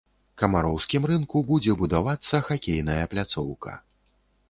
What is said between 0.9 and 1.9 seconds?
рынку будзе